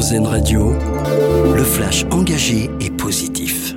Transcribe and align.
RZN 0.00 0.26
Radio, 0.26 0.72
le 1.54 1.62
flash 1.62 2.06
engagé 2.10 2.70
et 2.80 2.88
positif. 2.88 3.74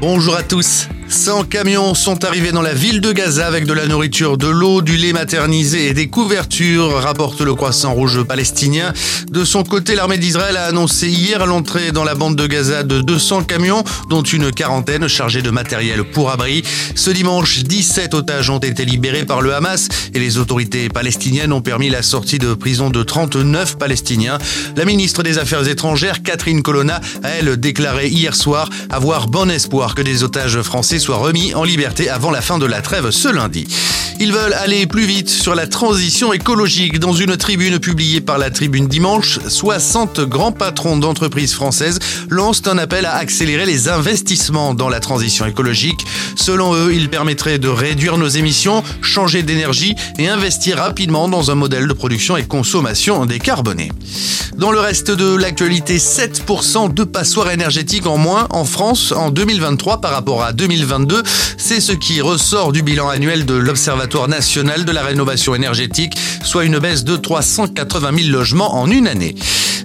Bonjour 0.00 0.36
à 0.36 0.44
tous. 0.44 0.86
100 1.08 1.44
camions 1.44 1.94
sont 1.94 2.24
arrivés 2.24 2.50
dans 2.50 2.62
la 2.62 2.74
ville 2.74 3.00
de 3.00 3.12
Gaza 3.12 3.46
avec 3.46 3.64
de 3.64 3.72
la 3.72 3.86
nourriture, 3.86 4.36
de 4.36 4.48
l'eau, 4.48 4.82
du 4.82 4.96
lait 4.96 5.12
maternisé 5.12 5.88
et 5.88 5.94
des 5.94 6.08
couvertures, 6.08 7.00
rapporte 7.00 7.40
le 7.40 7.54
Croissant 7.54 7.92
Rouge 7.92 8.24
palestinien. 8.24 8.92
De 9.30 9.44
son 9.44 9.62
côté, 9.62 9.94
l'armée 9.94 10.18
d'Israël 10.18 10.56
a 10.56 10.64
annoncé 10.64 11.08
hier 11.08 11.46
l'entrée 11.46 11.92
dans 11.92 12.02
la 12.02 12.16
bande 12.16 12.34
de 12.34 12.46
Gaza 12.46 12.82
de 12.82 13.00
200 13.00 13.44
camions, 13.44 13.84
dont 14.10 14.22
une 14.22 14.50
quarantaine 14.50 15.06
chargés 15.06 15.42
de 15.42 15.50
matériel 15.50 16.02
pour 16.02 16.30
abri. 16.30 16.64
Ce 16.96 17.10
dimanche, 17.10 17.62
17 17.62 18.14
otages 18.14 18.50
ont 18.50 18.58
été 18.58 18.84
libérés 18.84 19.24
par 19.24 19.42
le 19.42 19.54
Hamas 19.54 19.88
et 20.12 20.18
les 20.18 20.38
autorités 20.38 20.88
palestiniennes 20.88 21.52
ont 21.52 21.62
permis 21.62 21.88
la 21.88 22.02
sortie 22.02 22.38
de 22.38 22.54
prison 22.54 22.90
de 22.90 23.02
39 23.02 23.78
Palestiniens. 23.78 24.38
La 24.76 24.84
ministre 24.84 25.22
des 25.22 25.38
Affaires 25.38 25.68
étrangères, 25.68 26.22
Catherine 26.22 26.62
Colonna, 26.62 27.00
a 27.22 27.28
elle 27.28 27.56
déclaré 27.56 28.08
hier 28.08 28.34
soir 28.34 28.68
avoir 28.90 29.28
bon 29.28 29.50
espoir 29.50 29.94
que 29.94 30.02
des 30.02 30.24
otages 30.24 30.60
français 30.62 30.95
soit 30.98 31.16
remis 31.16 31.54
en 31.54 31.64
liberté 31.64 32.08
avant 32.08 32.30
la 32.30 32.40
fin 32.40 32.58
de 32.58 32.66
la 32.66 32.80
trêve 32.80 33.10
ce 33.10 33.28
lundi. 33.28 33.66
Ils 34.18 34.32
veulent 34.32 34.54
aller 34.54 34.86
plus 34.86 35.04
vite 35.04 35.28
sur 35.28 35.54
la 35.54 35.66
transition 35.66 36.32
écologique. 36.32 36.98
Dans 36.98 37.12
une 37.12 37.36
tribune 37.36 37.78
publiée 37.78 38.22
par 38.22 38.38
la 38.38 38.50
Tribune 38.50 38.88
dimanche, 38.88 39.38
60 39.46 40.20
grands 40.20 40.52
patrons 40.52 40.96
d'entreprises 40.96 41.52
françaises 41.52 41.98
lancent 42.30 42.66
un 42.66 42.78
appel 42.78 43.04
à 43.04 43.16
accélérer 43.16 43.66
les 43.66 43.88
investissements 43.88 44.72
dans 44.72 44.88
la 44.88 45.00
transition 45.00 45.44
écologique. 45.44 46.06
Selon 46.34 46.74
eux, 46.74 46.94
il 46.94 47.10
permettrait 47.10 47.58
de 47.58 47.68
réduire 47.68 48.16
nos 48.16 48.28
émissions, 48.28 48.82
changer 49.02 49.42
d'énergie 49.42 49.94
et 50.18 50.28
investir 50.28 50.78
rapidement 50.78 51.28
dans 51.28 51.50
un 51.50 51.54
modèle 51.54 51.86
de 51.86 51.92
production 51.92 52.38
et 52.38 52.44
consommation 52.44 53.26
décarboné. 53.26 53.92
Dans 54.56 54.70
le 54.70 54.80
reste 54.80 55.10
de 55.10 55.36
l'actualité, 55.36 55.98
7% 55.98 56.94
de 56.94 57.04
passoires 57.04 57.50
énergétiques 57.50 58.06
en 58.06 58.16
moins 58.16 58.46
en 58.48 58.64
France 58.64 59.12
en 59.12 59.30
2023 59.30 60.00
par 60.00 60.12
rapport 60.12 60.42
à 60.42 60.54
2022. 60.54 61.22
C'est 61.58 61.82
ce 61.82 61.92
qui 61.92 62.22
ressort 62.22 62.72
du 62.72 62.82
bilan 62.82 63.10
annuel 63.10 63.44
de 63.44 63.52
l'Observatoire 63.52 64.05
national 64.28 64.84
de 64.84 64.92
la 64.92 65.02
rénovation 65.02 65.54
énergétique, 65.54 66.16
soit 66.42 66.64
une 66.64 66.78
baisse 66.78 67.04
de 67.04 67.16
380 67.16 68.10
000 68.16 68.30
logements 68.30 68.74
en 68.76 68.90
une 68.90 69.08
année 69.08 69.34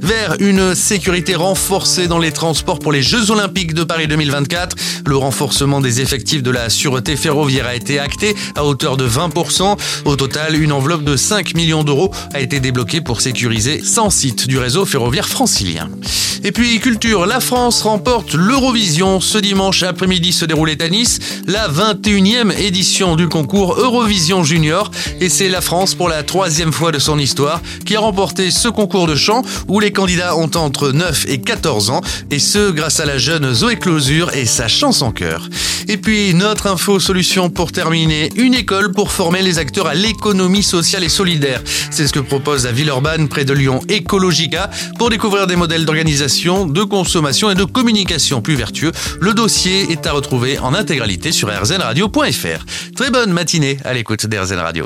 vers 0.02 0.36
une 0.40 0.76
sécurité 0.76 1.36
renforcée 1.36 2.08
dans 2.08 2.18
les 2.18 2.32
transports 2.32 2.80
pour 2.80 2.92
les 2.92 3.02
Jeux 3.02 3.32
Olympiques 3.32 3.74
de 3.74 3.84
Paris 3.84 4.08
2024. 4.08 4.76
Le 5.06 5.16
renforcement 5.16 5.82
des 5.82 6.02
effectifs 6.02 6.44
de 6.44 6.52
la 6.52 6.70
sûreté 6.70 7.16
ferroviaire 7.16 7.68
a 7.68 7.76
été 7.76 8.00
acté 8.00 8.36
à 8.56 8.66
hauteur 8.66 8.98
de 8.98 9.08
20%. 9.08 9.78
Au 10.06 10.16
total, 10.16 10.62
une 10.62 10.72
enveloppe 10.72 11.04
de 11.04 11.16
5 11.16 11.56
millions 11.56 11.84
d'euros 11.84 12.12
a 12.34 12.40
été 12.40 12.60
débloquée 12.60 13.02
pour 13.02 13.22
sécuriser 13.22 13.82
100 13.84 14.10
sites 14.10 14.48
du 14.48 14.58
réseau 14.58 14.86
ferroviaire 14.86 15.28
francilien. 15.28 15.90
Et 16.44 16.52
puis 16.52 16.80
culture, 16.80 17.28
la 17.28 17.40
France 17.40 17.84
remporte 17.84 18.34
l'Eurovision. 18.34 19.20
Ce 19.20 19.38
dimanche 19.38 19.84
après-midi 19.84 20.34
se 20.34 20.46
déroulait 20.46 20.82
à 20.82 20.90
Nice 20.90 21.20
la 21.46 21.70
21e 21.70 22.58
édition 22.58 23.16
du 23.16 23.28
concours 23.28 23.76
Eurovision 23.78 24.44
Junior. 24.44 24.90
Et 25.20 25.30
c'est 25.30 25.50
la 25.50 25.62
France 25.62 25.94
pour 25.94 26.10
la 26.10 26.24
troisième 26.24 26.72
fois 26.72 26.92
de 26.92 26.98
son 26.98 27.20
histoire 27.20 27.62
qui 27.86 27.96
a 27.96 28.00
remporté 28.00 28.50
ce 28.50 28.70
concours 28.70 29.06
de 29.06 29.16
chant 29.16 29.44
où 29.68 29.80
les 29.80 29.91
candidats 29.92 30.36
ont 30.38 30.52
entre 30.56 30.92
9 30.92 31.26
et 31.28 31.40
14 31.40 31.90
ans. 31.90 32.02
Et 32.30 32.40
ce 32.40 32.72
grâce 32.72 33.00
à 33.00 33.06
la 33.06 33.18
jeune 33.18 33.54
Zoé 33.54 33.78
Closure 33.78 34.34
et 34.34 34.46
sa 34.46 34.68
chance 34.68 35.02
en 35.02 35.12
chœur. 35.12 35.48
Et 35.88 35.98
puis 35.98 36.34
notre 36.34 36.68
info 36.68 37.00
solution 37.00 37.50
pour 37.50 37.72
terminer, 37.72 38.30
une 38.36 38.54
école 38.54 38.92
pour 38.92 39.12
former 39.12 39.42
les 39.42 39.60
acteurs 39.60 39.88
à 39.88 39.94
l'économie 39.94 40.64
sociale 40.64 41.04
et 41.04 41.10
solidaire. 41.10 41.62
C'est 41.90 42.08
ce 42.08 42.14
que 42.14 42.20
propose 42.20 42.66
à 42.66 42.72
Villeurbanne 42.72 43.28
près 43.28 43.46
de 43.46 43.54
Lyon 43.54 43.82
Ecologica 43.90 44.70
pour 44.98 45.10
découvrir 45.10 45.48
des 45.48 45.56
modèles 45.56 45.86
d'organisation 45.86 46.66
de 46.66 46.84
consommation 46.84 47.50
et 47.50 47.56
de 47.56 47.64
communication 47.64 48.42
plus 48.42 48.56
vertueux. 48.56 48.92
Le 49.20 49.34
dossier 49.34 49.92
est 49.92 50.06
à 50.08 50.12
retrouver 50.14 50.60
en 50.60 50.74
intégralité 50.74 51.32
sur 51.32 51.50
rzradio.fr. 51.50 52.66
Très 52.96 53.10
bonne 53.12 53.32
matinée 53.32 53.78
à 53.84 53.94
l'écoute 53.94 54.26
d'RZN 54.26 54.60
Radio. 54.60 54.86